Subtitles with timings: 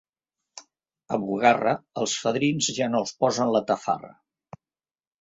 [1.17, 4.15] A Bugarra, als fadrins ja no els posen la tafarra.